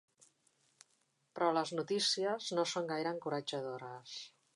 [1.35, 4.17] Però les notícies no són gaire encoratjadores.